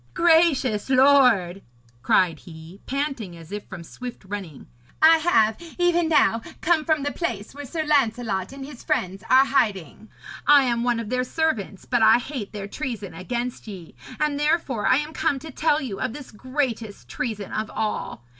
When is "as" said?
3.37-3.51